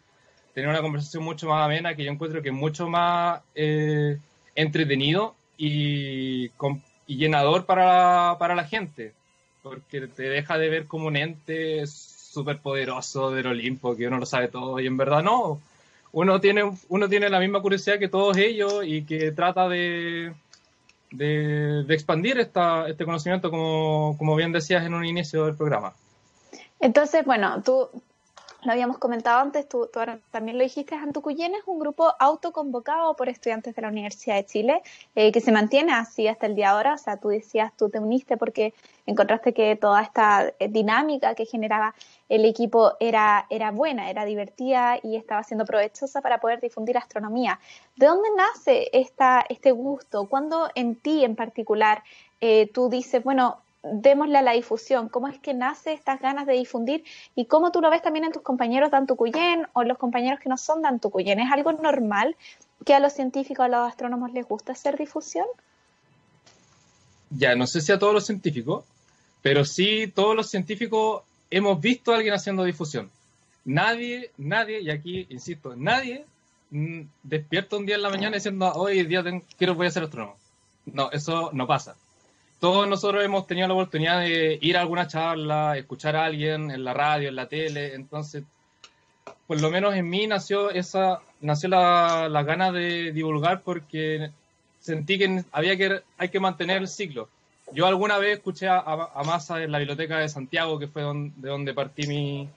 [0.54, 4.18] tener una conversación mucho más amena que yo encuentro que es mucho más eh,
[4.56, 6.48] entretenido y,
[7.08, 9.14] y llenador para, para, la gente,
[9.64, 14.26] porque te deja de ver como un ente súper poderoso del Olimpo, que uno lo
[14.26, 15.62] sabe todo y en verdad no.
[16.14, 20.34] Uno tiene, uno tiene la misma curiosidad que todos ellos y que trata de,
[21.12, 25.94] de, de expandir esta, este conocimiento, como, como bien decías en un inicio del programa.
[26.80, 27.90] Entonces, bueno, tú
[28.64, 29.90] lo habíamos comentado antes, tú,
[30.30, 34.82] también lo dijiste, Antucuyén es un grupo autoconvocado por estudiantes de la Universidad de Chile,
[35.16, 37.90] eh, que se mantiene así hasta el día de ahora, o sea, tú decías, tú
[37.90, 38.74] te uniste porque
[39.08, 41.96] encontraste que toda esta eh, dinámica que generaba
[42.30, 47.60] el equipo era, era buena, era divertida y estaba siendo provechosa para poder difundir astronomía.
[47.96, 50.28] ¿De dónde nace esta, este gusto?
[50.28, 52.04] ¿Cuándo en ti en particular
[52.42, 56.54] eh, tú dices, bueno, démosle a la difusión, cómo es que nace estas ganas de
[56.54, 57.04] difundir
[57.36, 60.50] y cómo tú lo ves también en tus compañeros de Antucuyén o los compañeros que
[60.50, 61.40] no son de Antucuyén.
[61.40, 62.36] ¿Es algo normal
[62.86, 65.46] que a los científicos, a los astrónomos les gusta hacer difusión?
[67.32, 68.86] Ya, no sé si a todos los científicos,
[69.42, 73.10] pero sí todos los científicos hemos visto a alguien haciendo difusión.
[73.66, 76.26] Nadie, nadie, y aquí insisto, nadie
[76.72, 79.24] mm, despierta un día en la mañana diciendo, hoy día
[79.58, 80.36] quiero voy a ser astrónomo.
[80.86, 81.96] No, eso no pasa
[82.62, 86.84] todos nosotros hemos tenido la oportunidad de ir a alguna charla, escuchar a alguien en
[86.84, 88.44] la radio, en la tele, entonces,
[89.48, 94.30] por lo menos en mí nació esa, nació la, la gana de divulgar porque
[94.80, 97.30] sentí que había que, hay que mantener el ciclo.
[97.74, 101.50] Yo alguna vez escuché a, a Massa en la biblioteca de Santiago, que fue de
[101.50, 102.48] donde partí mi,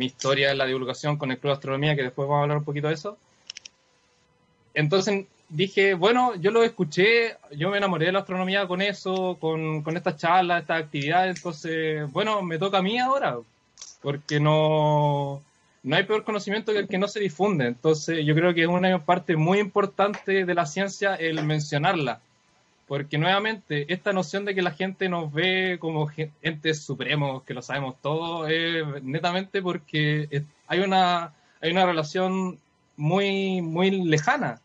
[0.00, 2.64] historia en la divulgación con el Club de Astronomía, que después vamos a hablar un
[2.64, 3.16] poquito de eso.
[4.74, 9.82] Entonces dije, bueno, yo lo escuché, yo me enamoré de la astronomía con eso, con,
[9.82, 13.38] con estas charlas, estas actividades, entonces, bueno, me toca a mí ahora,
[14.02, 15.42] porque no,
[15.82, 18.68] no hay peor conocimiento que el que no se difunde, entonces yo creo que es
[18.68, 22.20] una parte muy importante de la ciencia el mencionarla,
[22.88, 26.10] porque nuevamente esta noción de que la gente nos ve como
[26.42, 32.58] entes supremos, que lo sabemos todo, es netamente porque hay una, hay una relación
[32.96, 34.60] muy, muy lejana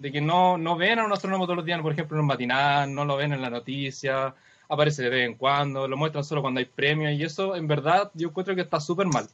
[0.00, 2.26] de que no, no ven a un astrónomo todos los días, por ejemplo, en un
[2.26, 4.34] matinal, no lo ven en la noticia,
[4.68, 8.10] aparece de vez en cuando, lo muestran solo cuando hay premios, y eso en verdad
[8.14, 9.28] yo encuentro que está súper mal.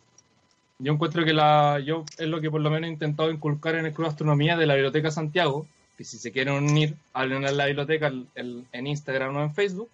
[0.79, 3.87] Yo encuentro que la, yo es lo que por lo menos he intentado inculcar en
[3.87, 7.57] el Club de Astronomía de la Biblioteca Santiago, que si se quieren unir, hablen en
[7.57, 9.89] la biblioteca en Instagram o en Facebook,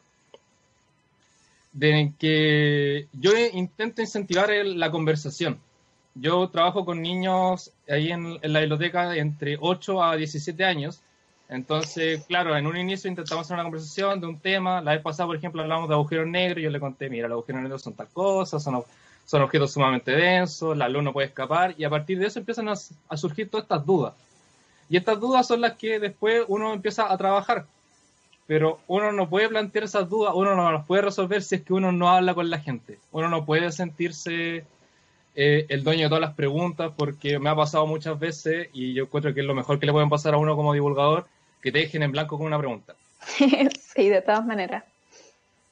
[1.72, 5.58] de que yo intento incentivar la conversación
[6.14, 11.00] yo trabajo con niños ahí en, la biblioteca entre 8 a 17 años.
[11.48, 14.80] Entonces, claro, en un inicio intentamos hacer una conversación de un tema.
[14.80, 17.36] La vez pasada, por ejemplo, hablamos de agujeros negros y yo le conté, mira, los
[17.36, 18.82] agujeros negros son tal cosa, son,
[19.42, 22.72] objetos sumamente densos, la luz no puede escapar y a partir de eso empiezan a,
[22.72, 24.14] a surgir todas estas dudas.
[24.88, 27.66] Y estas dudas son las que después uno empieza a trabajar.
[28.46, 31.72] Pero uno no puede plantear esas dudas, uno no las puede resolver si es que
[31.72, 32.98] uno no habla con la gente.
[33.12, 34.64] Uno no puede sentirse
[35.34, 39.04] eh, el dueño de todas las preguntas, porque me ha pasado muchas veces y yo
[39.04, 41.26] encuentro que es lo mejor que le pueden pasar a uno como divulgador,
[41.62, 42.94] que te dejen en blanco con una pregunta.
[43.38, 44.84] sí, de todas maneras.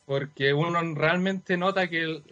[0.07, 2.23] Porque uno realmente nota que,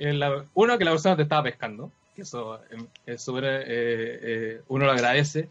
[0.55, 2.61] uno, que la persona te estaba pescando, que eso
[3.07, 5.49] es súper, eh, eh, uno lo agradece,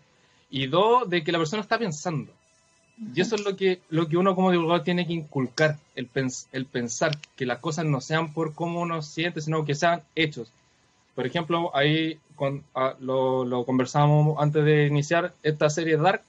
[0.50, 2.34] y dos, de que la persona está pensando.
[3.14, 6.10] Y eso es lo que, lo que uno como divulgador tiene que inculcar, el,
[6.52, 10.52] el pensar, que las cosas no sean por cómo uno siente, sino que sean hechos
[11.18, 12.20] por ejemplo, ahí
[12.76, 16.22] ah, lo, lo conversábamos antes de iniciar esta serie Dark,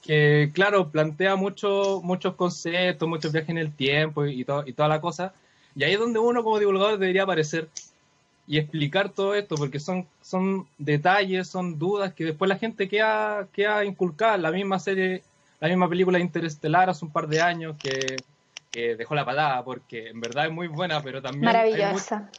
[0.00, 5.02] que claro, plantea mucho, muchos conceptos, muchos viajes en el tiempo y, y toda la
[5.02, 5.34] cosa.
[5.76, 7.68] Y ahí es donde uno como divulgador debería aparecer
[8.46, 13.46] y explicar todo esto, porque son, son detalles, son dudas que después la gente queda,
[13.52, 14.38] queda inculcada.
[14.38, 15.22] La misma serie,
[15.60, 18.16] la misma película Interestelar hace un par de años que,
[18.96, 21.44] dejó la patada, porque en verdad es muy buena, pero también...
[21.44, 22.30] Maravillosa.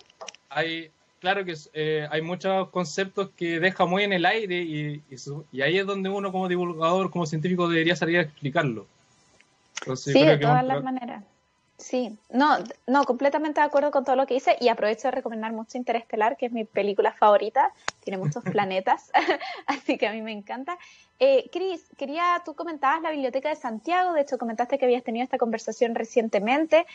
[0.49, 0.89] hay,
[1.21, 5.03] claro que eh, hay muchos conceptos que deja muy en el aire y,
[5.51, 8.87] y, ahí es donde uno como divulgador, como científico debería salir a explicarlo.
[9.95, 11.23] sí, de todas las maneras.
[11.81, 15.51] Sí, no, no, completamente de acuerdo con todo lo que dice y aprovecho de recomendar
[15.51, 19.11] mucho Interestelar, que es mi película favorita, tiene muchos planetas,
[19.65, 20.77] así que a mí me encanta.
[21.19, 25.23] Eh, Cris, quería, tú comentabas la Biblioteca de Santiago, de hecho comentaste que habías tenido
[25.23, 26.85] esta conversación recientemente.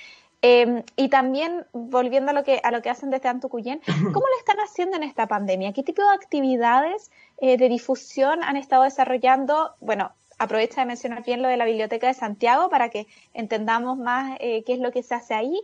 [0.43, 4.39] Em, y también, volviendo a lo que, a lo que hacen desde Antucuyén, ¿cómo lo
[4.39, 5.73] están haciendo en esta pandemia?
[5.73, 9.75] ¿Qué tipo de actividades eh, de difusión han estado desarrollando?
[9.81, 14.37] Bueno, aprovecha de mencionar bien lo de la Biblioteca de Santiago para que entendamos más
[14.41, 15.61] eh, qué es lo que se hace ahí.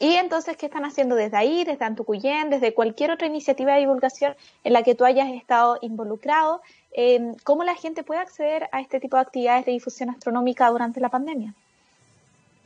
[0.00, 4.36] Y entonces, ¿qué están haciendo desde ahí, desde Antucuyén, desde cualquier otra iniciativa de divulgación
[4.62, 6.60] en la que tú hayas estado involucrado?
[6.92, 11.00] Em, ¿Cómo la gente puede acceder a este tipo de actividades de difusión astronómica durante
[11.00, 11.54] la pandemia?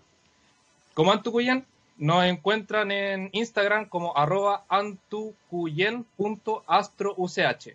[0.95, 1.63] Como Antucuyen,
[1.97, 7.67] nos encuentran en Instagram como arroba antucuyen.astrouch.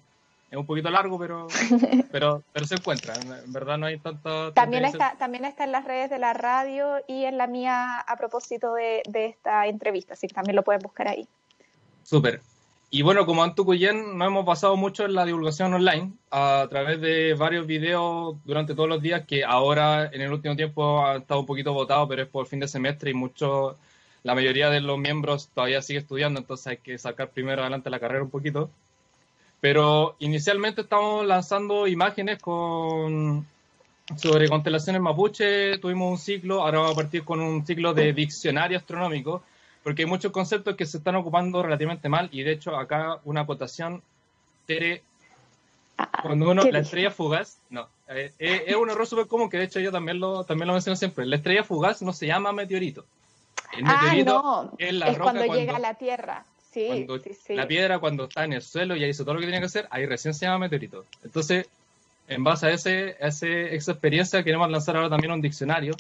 [0.50, 1.46] Es un poquito largo, pero,
[2.10, 3.14] pero, pero se encuentra.
[3.14, 4.52] En verdad no hay tanta...
[4.52, 8.16] También está, también está en las redes de la radio y en la mía a
[8.16, 11.28] propósito de, de esta entrevista, así que también lo pueden buscar ahí.
[12.02, 12.40] Súper.
[12.92, 17.34] Y bueno, como Antucuyen nos hemos basado mucho en la divulgación online a través de
[17.34, 21.46] varios videos durante todos los días que ahora en el último tiempo han estado un
[21.46, 23.76] poquito votados, pero es por fin de semestre y muchos
[24.22, 28.00] la mayoría de los miembros todavía sigue estudiando, entonces hay que sacar primero adelante la
[28.00, 28.70] carrera un poquito.
[29.60, 33.46] Pero inicialmente estamos lanzando imágenes con
[34.16, 38.78] sobre constelaciones mapuche, tuvimos un ciclo, ahora vamos a partir con un ciclo de diccionario
[38.78, 39.42] astronómico,
[39.82, 43.42] porque hay muchos conceptos que se están ocupando relativamente mal, y de hecho acá una
[43.42, 44.02] acotación,
[44.66, 45.02] Tere,
[46.22, 49.64] cuando uno, la estrella fugaz, no, eh, eh, es un error súper común que de
[49.64, 53.04] hecho yo también lo, también lo menciono siempre, la estrella fugaz no se llama meteorito,
[53.84, 56.44] ah, no, es, cuando, llega a la Tierra.
[56.72, 57.54] Sí, Cuando sí, sí.
[57.54, 59.88] La piedra cuando está en el suelo y hizo todo lo que tenía que hacer,
[59.90, 61.04] ahí recién se llama meteorito.
[61.24, 61.68] Entonces,
[62.28, 65.96] en base a, ese, a ese- esa experiencia, queremos lanzar ahora también un diccionario.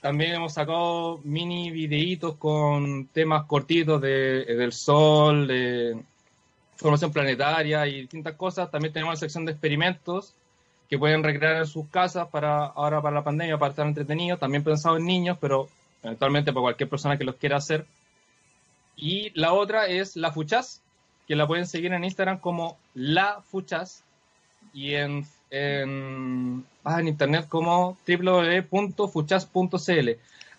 [0.00, 6.00] También hemos sacado mini videitos con temas cortitos de, del sol, de
[6.76, 8.70] formación planetaria y distintas cosas.
[8.70, 10.32] También tenemos la sección de experimentos
[10.88, 14.40] que pueden recrear en sus casas para ahora para la pandemia, para estar entretenidos.
[14.40, 15.68] También pensado en niños, pero
[16.02, 17.86] eventualmente para cualquier persona que los quiera hacer.
[18.96, 20.82] Y la otra es La Fuchas,
[21.26, 24.02] que la pueden seguir en Instagram como La Fuchas
[24.74, 30.10] y en, en, ah, en internet como www.fuchas.cl.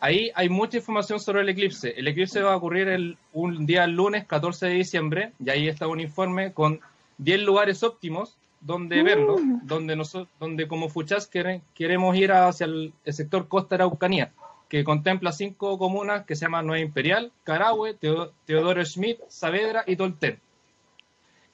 [0.02, 1.94] Ahí hay mucha información sobre el eclipse.
[1.98, 5.88] El eclipse va a ocurrir el, un día lunes 14 de diciembre y ahí está
[5.88, 6.80] un informe con
[7.18, 9.06] 10 lugares óptimos donde Mm.
[9.06, 14.32] verlo, donde, nosotros, donde como Fuchas quere- queremos ir hacia el, el sector Costa Araucanía,
[14.70, 19.96] que contempla cinco comunas que se llaman Nueva Imperial, Carahue, Teo- Teodoro Schmidt, Saavedra y
[19.96, 20.40] Tolten.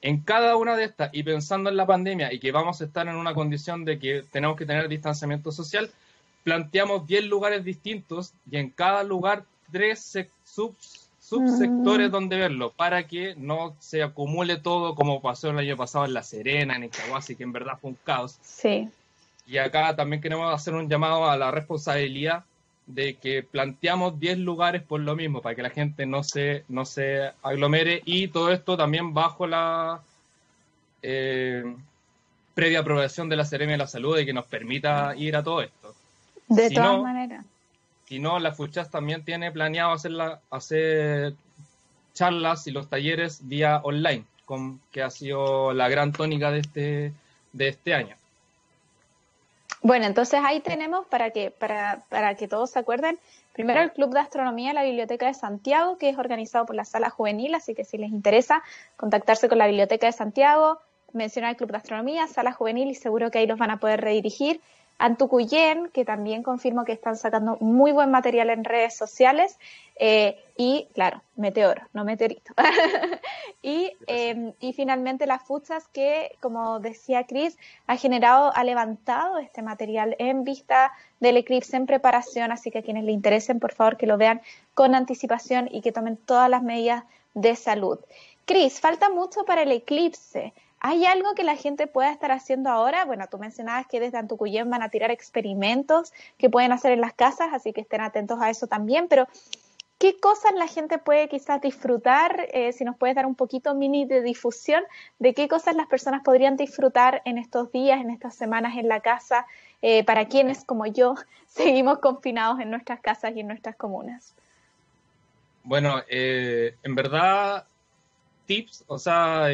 [0.02, 3.08] En cada una de estas, y pensando en la pandemia y que vamos a estar
[3.08, 5.90] en una condición de que tenemos que tener distanciamiento social,
[6.44, 10.76] planteamos 10 lugares distintos y en cada lugar tres sec- sub-
[11.18, 12.12] subsectores Mm.
[12.12, 16.22] donde verlo, para que no se acumule todo como pasó el año pasado en La
[16.22, 18.38] Serena, en Incahuasi, que en verdad fue un caos.
[18.42, 18.88] Sí.
[19.46, 22.44] Y acá también queremos hacer un llamado a la responsabilidad
[22.86, 26.84] de que planteamos 10 lugares por lo mismo, para que la gente no se, no
[26.84, 30.00] se aglomere y todo esto también bajo la
[31.02, 31.64] eh,
[32.54, 35.62] previa aprobación de la Seremia de la Salud y que nos permita ir a todo
[35.62, 35.94] esto.
[36.48, 37.44] De Si todas no- maneras.
[38.08, 41.34] Si no, la Fuchas también tiene planeado hacer, la- hacer
[42.14, 47.12] charlas y los talleres vía online, con, que ha sido la gran tónica de este,
[47.52, 48.14] de este año.
[49.82, 53.18] Bueno, entonces ahí tenemos para que, para, para que todos se acuerden,
[53.52, 56.84] primero el Club de Astronomía de la Biblioteca de Santiago, que es organizado por la
[56.84, 58.62] Sala Juvenil, así que si les interesa
[58.96, 60.78] contactarse con la Biblioteca de Santiago,
[61.12, 64.00] mencionar el Club de Astronomía, Sala Juvenil y seguro que ahí los van a poder
[64.00, 64.60] redirigir.
[64.98, 69.58] Antucuyén, que también confirmo que están sacando muy buen material en redes sociales.
[69.98, 72.52] eh, y, claro, meteoro, no meteorito.
[73.62, 79.62] y, eh, y finalmente las fuchas que, como decía Chris, ha generado, ha levantado este
[79.62, 83.96] material en vista del eclipse en preparación, así que a quienes le interesen, por favor,
[83.96, 84.40] que lo vean
[84.74, 87.04] con anticipación y que tomen todas las medidas
[87.34, 87.98] de salud.
[88.46, 90.54] Chris, falta mucho para el eclipse.
[90.80, 93.04] ¿Hay algo que la gente pueda estar haciendo ahora?
[93.04, 97.14] Bueno, tú mencionabas que desde Antucuyén van a tirar experimentos que pueden hacer en las
[97.14, 99.26] casas, así que estén atentos a eso también, pero
[99.98, 102.48] ¿qué cosas la gente puede quizás disfrutar?
[102.52, 104.84] Eh, si nos puedes dar un poquito mini de difusión
[105.18, 109.00] de qué cosas las personas podrían disfrutar en estos días, en estas semanas en la
[109.00, 109.46] casa,
[109.80, 111.14] eh, para quienes como yo
[111.46, 114.34] seguimos confinados en nuestras casas y en nuestras comunas.
[115.64, 117.66] Bueno, eh, en verdad,
[118.46, 119.48] tips, o sea,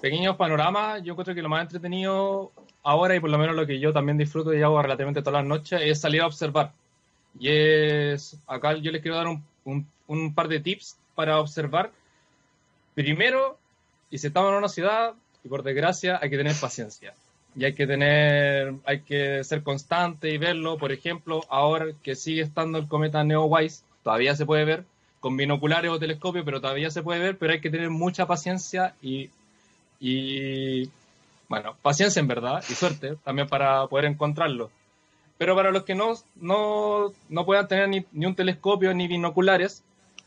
[0.00, 3.78] pequeños panoramas, yo encuentro que lo más entretenido ahora y por lo menos lo que
[3.80, 6.72] yo también disfruto y hago relativamente todas las noches es salir a observar.
[7.38, 11.90] Y es, acá yo les quiero dar un, un- un par de tips para observar.
[12.94, 13.58] Primero,
[14.10, 17.14] y si estamos en una ciudad, y por desgracia, hay que tener paciencia.
[17.54, 20.76] Y hay que tener, hay que ser constante y verlo.
[20.78, 24.84] Por ejemplo, ahora que sigue estando el cometa Neowise, todavía se puede ver
[25.20, 28.94] con binoculares o telescopio, pero todavía se puede ver, pero hay que tener mucha paciencia
[29.02, 29.30] y,
[30.00, 30.90] y
[31.48, 34.70] bueno, paciencia en verdad y suerte también para poder encontrarlo.
[35.38, 39.82] Pero para los que no, no, no puedan tener ni, ni un telescopio ni binoculares,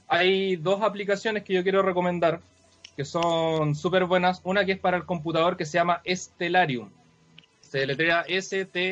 [0.07, 2.41] hay dos aplicaciones que yo quiero recomendar
[2.99, 4.41] que son súper buenas.
[4.43, 6.89] Una que es para el computador que se llama Stellarium.
[7.61, 8.85] Se letrea S-T-E-L-L-A-R-I-U-M.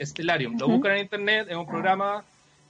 [0.00, 0.58] Stellarium.
[0.60, 2.24] Lo buscan en internet, es un programa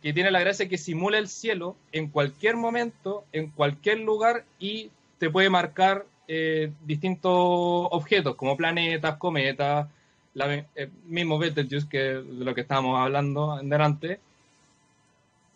[0.07, 4.89] que tiene la gracia que simula el cielo en cualquier momento, en cualquier lugar y
[5.19, 9.89] te puede marcar eh, distintos objetos como planetas, cometas,
[10.33, 14.21] la, eh, mismo Betelgeuse que de lo que estábamos hablando delante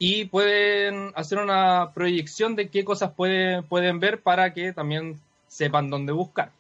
[0.00, 5.90] y pueden hacer una proyección de qué cosas puede- pueden ver para que también sepan
[5.90, 6.50] dónde buscar.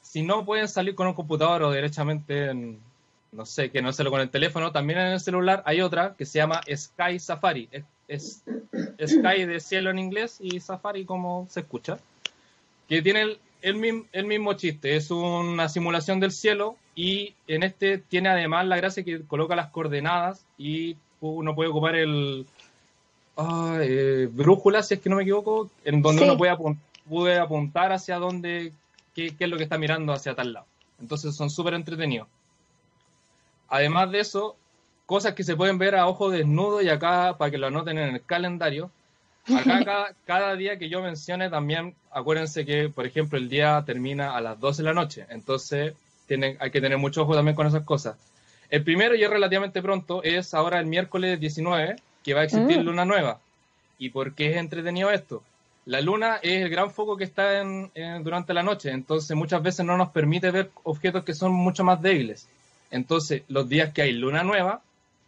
[0.00, 2.87] Si no pueden salir con un computador o derechamente, en-
[3.32, 6.24] no sé, que no hacerlo con el teléfono, también en el celular hay otra que
[6.26, 7.68] se llama Sky Safari.
[8.08, 8.42] Es,
[8.98, 11.98] es Sky de cielo en inglés y Safari como se escucha.
[12.88, 17.98] Que tiene el, el el mismo chiste, es una simulación del cielo y en este
[17.98, 22.46] tiene además la gracia que coloca las coordenadas y uno puede ocupar el
[23.80, 26.28] eh, brújula, si es que no me equivoco, en donde Sí.
[26.28, 26.78] uno puede, apun-
[27.08, 28.72] puede apuntar hacia dónde,
[29.14, 30.66] qué, qué es lo que está mirando hacia tal lado.
[31.00, 32.26] Entonces son súper entretenidos.
[33.68, 34.56] Además de eso,
[35.06, 38.14] cosas que se pueden ver a ojo desnudo y acá para que lo anoten en
[38.14, 38.90] el calendario,
[39.56, 44.40] Acá cada, día que yo mencione también, acuérdense que, por ejemplo, el día termina a
[44.40, 45.94] las 12 de la noche, entonces
[46.26, 48.16] tienen, hay que tener mucho ojo también con esas cosas.
[48.70, 52.80] El primero, y es relativamente pronto, es ahora el miércoles 19, que va a existir
[52.80, 52.84] mm.
[52.84, 53.40] luna nueva.
[53.98, 55.42] ¿Y por qué es entretenido esto?
[55.86, 57.90] La luna es el gran foco que está en,
[58.22, 62.02] durante la noche, entonces muchas veces no nos permite ver objetos que son mucho más
[62.02, 62.46] débiles.
[62.90, 64.82] Entonces, los días que hay luna nueva,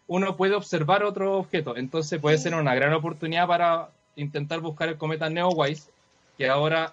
[0.07, 1.77] uno puede observar otro objeto.
[1.77, 5.89] Entonces puede ser una gran oportunidad para intentar buscar el cometa Neowise,
[6.37, 6.93] que ahora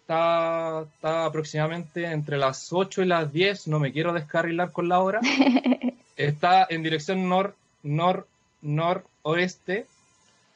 [0.00, 5.00] está, está, aproximadamente entre las 8 y las 10, no me quiero descarrilar con la
[5.00, 5.20] hora.
[6.16, 7.54] Está en dirección nor,
[7.84, 8.26] nor,
[8.60, 9.86] noroeste,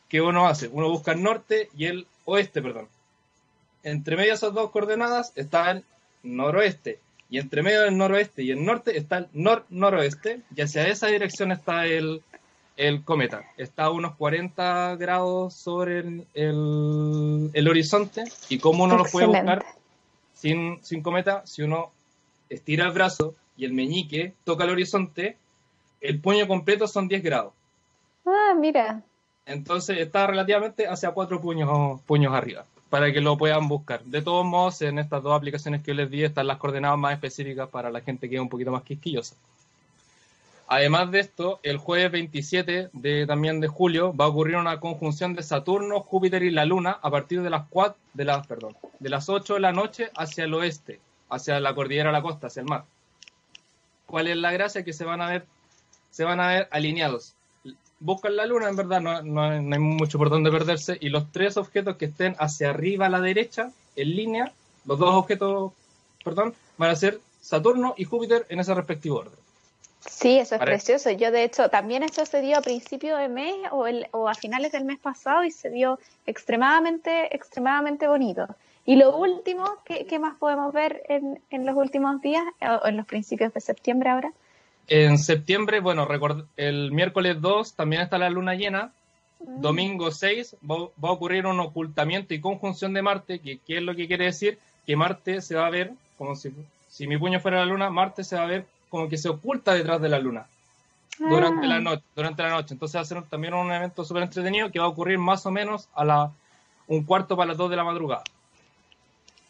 [0.08, 0.66] que uno hace.
[0.66, 2.88] Uno busca el norte y el oeste, perdón.
[3.84, 5.84] Entre medio de esas dos coordenadas está el
[6.24, 6.98] noroeste.
[7.32, 10.42] Y entre medio del noroeste y el norte está el nor-noroeste.
[10.54, 12.22] Y hacia esa dirección está el,
[12.76, 13.46] el cometa.
[13.56, 16.26] Está a unos 40 grados sobre el,
[17.54, 18.24] el, horizonte.
[18.50, 19.64] ¿Y cómo uno lo puede buscar
[20.34, 21.40] sin, sin cometa?
[21.46, 21.90] Si uno
[22.50, 25.38] estira el brazo y el meñique toca el horizonte,
[26.02, 27.54] el puño completo son 10 grados.
[28.26, 29.00] Ah, mira.
[29.46, 34.04] Entonces está relativamente hacia cuatro puños, puños arriba, para que lo puedan buscar.
[34.04, 37.70] De todos modos, en estas dos aplicaciones que les di están las coordenadas más específicas
[37.70, 39.34] para la gente que es un poquito más quisquillosa.
[40.66, 45.32] Además de esto, el jueves 27 de, también de julio va a ocurrir una conjunción
[45.32, 49.08] de Saturno, Júpiter y la Luna a partir de las, 4, de las, perdón, de
[49.08, 52.60] las 8 de la noche hacia el oeste, hacia la cordillera de la costa, hacia
[52.60, 52.84] el mar.
[54.04, 54.84] ¿Cuál es la gracia?
[54.84, 55.46] Que se van a ver,
[56.10, 57.36] se van a ver alineados.
[58.04, 61.56] Buscan la Luna, en verdad, no, no hay mucho por donde perderse, y los tres
[61.56, 64.52] objetos que estén hacia arriba a la derecha, en línea,
[64.84, 65.72] los dos objetos,
[66.24, 69.38] perdón, van a ser Saturno y Júpiter en ese respectivo orden.
[70.00, 71.10] Sí, eso es precioso.
[71.10, 74.34] Yo, de hecho, también eso se dio a principio de mes o, el, o a
[74.34, 78.48] finales del mes pasado y se vio extremadamente, extremadamente bonito.
[78.84, 82.42] Y lo último, ¿qué, más podemos ver en, en, los últimos días
[82.82, 84.32] o en los principios de septiembre ahora?
[84.88, 86.06] En septiembre, bueno,
[86.56, 88.92] el miércoles 2 también está la luna llena.
[89.40, 89.60] Mm.
[89.60, 93.82] Domingo 6 va, va, a ocurrir un ocultamiento y conjunción de Marte, que ¿qué es
[93.82, 94.58] lo que quiere decir?
[94.86, 96.52] Que Marte se va a ver, como si,
[96.88, 99.72] si mi puño fuera la luna, Marte se va a ver como que se oculta
[99.72, 100.46] detrás de la luna
[101.18, 101.80] durante, la, ah.
[101.80, 102.74] noche, durante la noche.
[102.74, 105.50] Entonces va a ser también un evento súper entretenido que va a ocurrir más o
[105.50, 106.30] menos a la
[106.86, 108.24] un cuarto para las dos de la madrugada.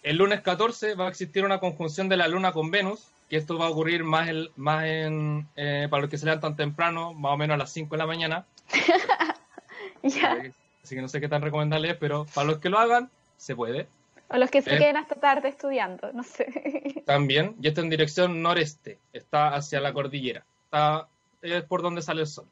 [0.03, 3.57] El lunes 14 va a existir una conjunción de la luna con Venus, que esto
[3.57, 7.33] va a ocurrir más, el, más en, eh, para los que se levantan temprano, más
[7.33, 8.45] o menos a las 5 de la mañana.
[10.03, 13.55] Así que no sé qué tan recomendable es, pero para los que lo hagan, se
[13.55, 13.87] puede.
[14.29, 17.03] O los que se queden hasta tarde estudiando, no sé.
[17.07, 21.07] También, y está en dirección noreste, está hacia la cordillera, está,
[21.43, 22.47] es por donde sale el sol.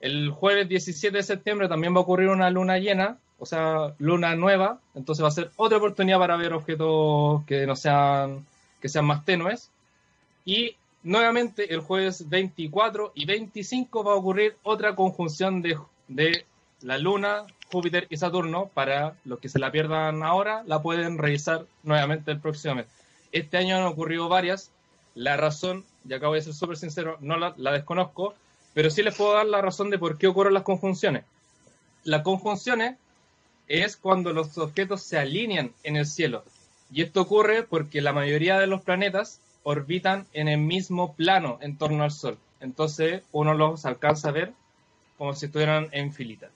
[0.00, 4.34] El jueves 17 de septiembre también va a ocurrir una luna llena, o sea, luna
[4.36, 8.46] nueva, entonces va a ser otra oportunidad para ver objetos que no sean,
[8.80, 9.70] que sean más tenues.
[10.44, 15.78] Y nuevamente el jueves 24 y 25 va a ocurrir otra conjunción de,
[16.08, 16.44] de
[16.82, 21.66] la luna Júpiter y Saturno, para los que se la pierdan ahora, la pueden revisar
[21.82, 22.86] nuevamente el próximo mes.
[23.32, 24.70] Este año han ocurrido varias.
[25.16, 28.34] La razón, y acá voy a ser súper sincero, no la, desconozco,
[28.74, 31.24] pero sí les puedo dar la razón de por qué ocurren las conjunciones.
[32.04, 32.96] Las conjunciones
[33.68, 36.44] es cuando los objetos se alinean en el cielo.
[36.92, 41.76] Y esto ocurre porque la mayoría de los planetas orbitan en el mismo plano en
[41.76, 42.38] torno al Sol.
[42.60, 44.52] Entonces uno los alcanza a ver
[45.18, 46.48] como si estuvieran en filita.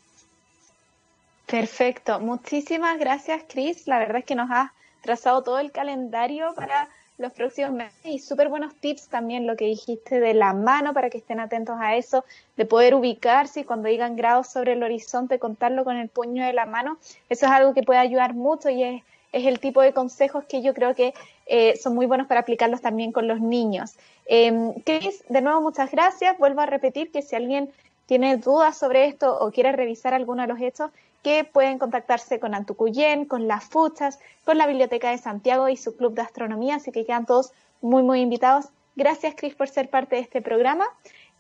[1.47, 2.21] Perfecto.
[2.21, 3.87] Muchísimas gracias, Chris.
[3.87, 6.89] La verdad es que nos has trazado todo el calendario para
[7.19, 11.11] los próximos meses y súper buenos tips también lo que dijiste de la mano para
[11.11, 12.25] que estén atentos a eso,
[12.57, 16.53] de poder ubicarse y cuando digan grados sobre el horizonte contarlo con el puño de
[16.53, 16.99] la mano.
[17.29, 19.03] Eso es algo que puede ayudar mucho y es,
[19.33, 21.13] el tipo de consejos que yo creo que
[21.47, 23.97] eh, son muy buenos para aplicarlos también con los niños.
[24.27, 26.39] Eh, Chris, de nuevo muchas gracias.
[26.39, 27.71] Vuelvo a repetir que si alguien
[28.07, 30.91] tiene dudas sobre esto o quiere revisar alguno de los hechos,
[31.23, 35.97] que pueden contactarse con Antucuyén, con las Fuchas, con la Biblioteca de Santiago y su
[35.97, 38.67] Club de Astronomía, así que quedan todos muy, muy invitados.
[38.97, 40.87] Gracias, Cris, por ser parte de este programa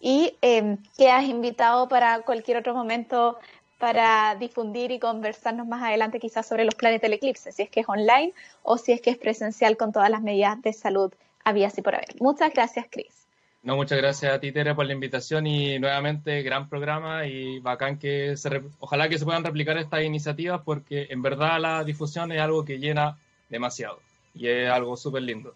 [0.00, 3.38] y eh, quedas invitado para cualquier otro momento
[3.78, 7.80] para difundir y conversarnos más adelante quizás sobre los planes del eclipse, si es que
[7.80, 11.12] es online o si es que es presencial con todas las medidas de salud
[11.44, 12.20] había y por haber.
[12.20, 13.27] Muchas gracias, Cris.
[13.62, 17.98] No, muchas gracias a ti, Tere, por la invitación y nuevamente gran programa y bacán
[17.98, 22.40] que se, ojalá que se puedan replicar estas iniciativas porque en verdad la difusión es
[22.40, 24.00] algo que llena demasiado
[24.34, 25.54] y es algo súper lindo.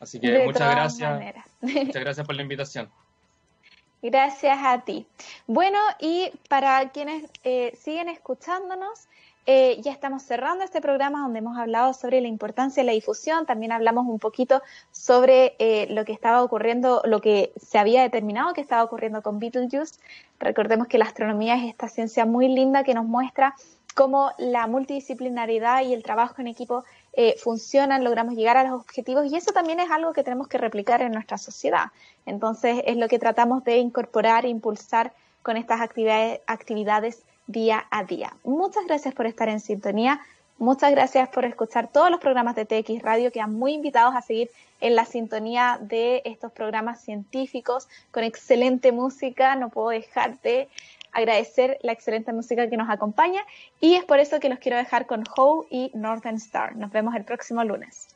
[0.00, 1.34] Así que muchas gracias.
[1.60, 2.90] Muchas gracias por la invitación.
[4.02, 5.06] Gracias a ti.
[5.46, 9.08] Bueno, y para quienes eh, siguen escuchándonos,
[9.46, 13.46] eh, ya estamos cerrando este programa donde hemos hablado sobre la importancia de la difusión,
[13.46, 18.54] también hablamos un poquito sobre eh, lo que estaba ocurriendo, lo que se había determinado
[18.54, 20.00] que estaba ocurriendo con Beetlejuice.
[20.40, 23.54] Recordemos que la astronomía es esta ciencia muy linda que nos muestra
[23.94, 29.26] cómo la multidisciplinaridad y el trabajo en equipo eh, funcionan, logramos llegar a los objetivos
[29.26, 31.86] y eso también es algo que tenemos que replicar en nuestra sociedad.
[32.26, 38.04] Entonces es lo que tratamos de incorporar e impulsar con estas actividades, actividades día a
[38.04, 38.36] día.
[38.44, 40.20] Muchas gracias por estar en sintonía.
[40.58, 43.30] Muchas gracias por escuchar todos los programas de TX Radio.
[43.30, 49.54] Quedan muy invitados a seguir en la sintonía de estos programas científicos con excelente música.
[49.56, 50.68] No puedo dejar de
[51.12, 53.42] agradecer la excelente música que nos acompaña
[53.80, 56.76] y es por eso que los quiero dejar con Howe y Northern Star.
[56.76, 58.15] Nos vemos el próximo lunes.